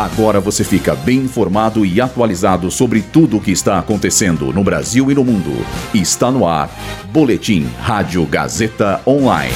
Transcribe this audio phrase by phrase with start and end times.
[0.00, 5.10] Agora você fica bem informado e atualizado sobre tudo o que está acontecendo no Brasil
[5.10, 5.50] e no mundo.
[5.92, 6.70] Está no ar.
[7.12, 9.52] Boletim Rádio Gazeta Online.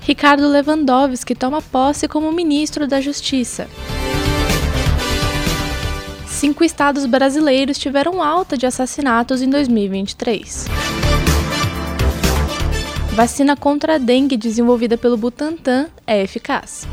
[0.00, 3.68] Ricardo Lewandowski toma posse como ministro da Justiça.
[6.26, 10.64] Cinco estados brasileiros tiveram alta de assassinatos em 2023.
[13.12, 16.88] Vacina contra a dengue desenvolvida pelo Butantan é eficaz.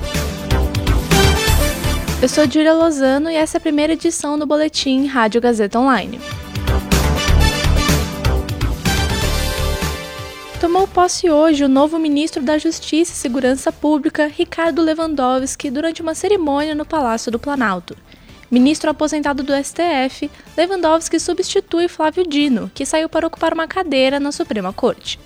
[2.20, 6.20] Eu sou Julia Lozano e essa é a primeira edição do Boletim Rádio Gazeta Online.
[10.60, 16.16] Tomou posse hoje o novo ministro da Justiça e Segurança Pública, Ricardo Lewandowski, durante uma
[16.16, 17.96] cerimônia no Palácio do Planalto.
[18.50, 24.32] Ministro aposentado do STF, Lewandowski substitui Flávio Dino, que saiu para ocupar uma cadeira na
[24.32, 25.20] Suprema Corte.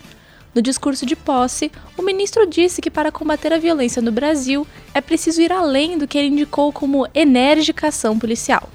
[0.54, 5.00] No discurso de posse, o ministro disse que para combater a violência no Brasil é
[5.00, 8.70] preciso ir além do que ele indicou como enérgica ação policial.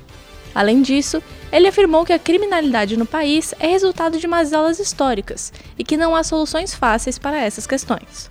[0.54, 5.84] Além disso, ele afirmou que a criminalidade no país é resultado de mazelas históricas e
[5.84, 8.30] que não há soluções fáceis para essas questões.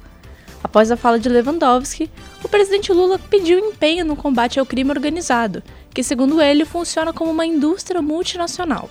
[0.63, 2.09] Após a fala de Lewandowski,
[2.43, 5.61] o presidente Lula pediu empenho no combate ao crime organizado,
[5.93, 8.89] que, segundo ele, funciona como uma indústria multinacional.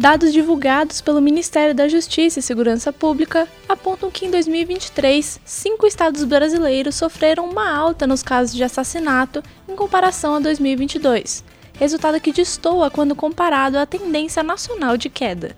[0.00, 6.24] Dados divulgados pelo Ministério da Justiça e Segurança Pública apontam que em 2023, cinco estados
[6.24, 11.44] brasileiros sofreram uma alta nos casos de assassinato em comparação a 2022,
[11.78, 15.54] resultado que destoa quando comparado à tendência nacional de queda.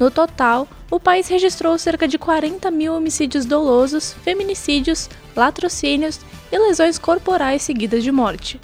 [0.00, 6.18] No total, o país registrou cerca de 40 mil homicídios dolosos, feminicídios, latrocínios
[6.50, 8.60] e lesões corporais seguidas de morte.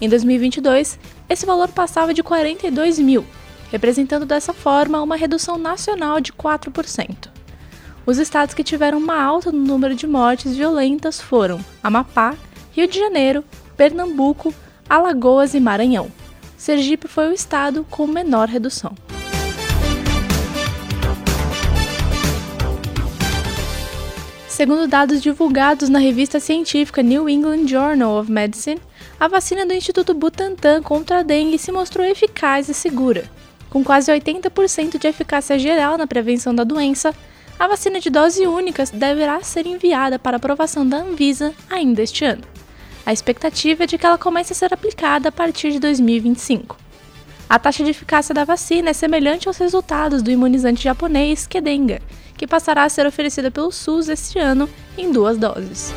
[0.00, 0.96] Em 2022,
[1.28, 3.26] esse valor passava de 42 mil
[3.74, 7.28] representando dessa forma uma redução nacional de 4%.
[8.06, 12.36] Os estados que tiveram uma alta no número de mortes violentas foram Amapá,
[12.70, 13.42] Rio de Janeiro,
[13.76, 14.54] Pernambuco,
[14.88, 16.08] Alagoas e Maranhão.
[16.56, 18.94] Sergipe foi o estado com menor redução.
[24.46, 28.80] Segundo dados divulgados na revista científica New England Journal of Medicine,
[29.18, 33.28] a vacina do Instituto Butantan contra a dengue se mostrou eficaz e segura,
[33.74, 37.12] com quase 80% de eficácia geral na prevenção da doença,
[37.58, 42.42] a vacina de dose única deverá ser enviada para aprovação da Anvisa ainda este ano.
[43.04, 46.78] A expectativa é de que ela comece a ser aplicada a partir de 2025.
[47.50, 52.00] A taxa de eficácia da vacina é semelhante aos resultados do imunizante japonês Kedenga,
[52.38, 55.92] que passará a ser oferecida pelo SUS este ano em duas doses.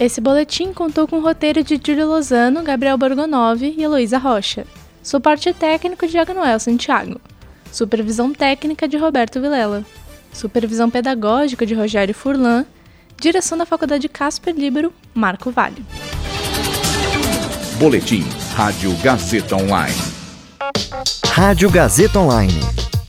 [0.00, 4.66] Esse boletim contou com o roteiro de Júlio Lozano, Gabriel Borgonov e Heloísa Rocha.
[5.02, 7.20] Suporte técnico de Agnoel Santiago.
[7.70, 9.84] Supervisão técnica de Roberto Vilela.
[10.32, 12.64] Supervisão pedagógica de Rogério Furlan.
[13.20, 15.84] Direção da Faculdade Casper Libero, Marco Vale.
[17.78, 18.24] Boletim
[18.54, 20.00] Rádio Gazeta Online.
[21.26, 22.58] Rádio Gazeta Online.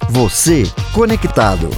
[0.10, 0.64] Você
[0.94, 1.70] conectado.